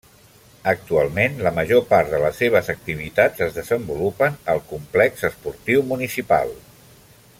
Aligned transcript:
Actualment 0.69 1.35
la 1.47 1.51
major 1.57 1.83
part 1.91 2.09
de 2.13 2.21
les 2.23 2.39
seves 2.43 2.71
activitats 2.75 3.45
es 3.49 3.53
desenvolupen 3.59 4.41
al 4.55 4.63
Complex 4.73 5.29
Esportiu 5.31 5.85
Municipal. 5.93 6.57